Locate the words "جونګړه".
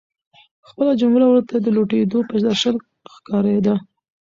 1.01-1.27